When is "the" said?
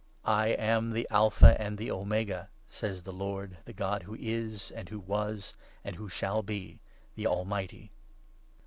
0.93-1.07, 1.77-1.91, 3.03-3.13, 3.65-3.73, 7.13-7.27